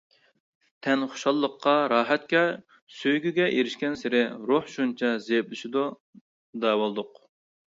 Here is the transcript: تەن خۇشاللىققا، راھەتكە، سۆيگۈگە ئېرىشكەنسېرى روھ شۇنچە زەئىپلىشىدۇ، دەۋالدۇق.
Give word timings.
تەن 0.85 1.01
خۇشاللىققا، 1.09 1.73
راھەتكە، 1.93 2.41
سۆيگۈگە 3.01 3.51
ئېرىشكەنسېرى 3.59 4.23
روھ 4.53 4.73
شۇنچە 4.79 5.13
زەئىپلىشىدۇ، 5.29 5.87
دەۋالدۇق. 6.67 7.23